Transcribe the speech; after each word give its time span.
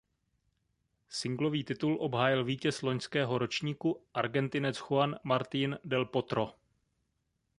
Singlový 1.09 1.63
titul 1.63 1.97
obhájil 1.99 2.43
vítěz 2.45 2.81
loňského 2.81 3.37
ročníku 3.37 4.05
Argentinec 4.13 4.79
Juan 4.79 5.15
Martín 5.23 5.79
del 5.83 6.05
Potro. 6.05 6.55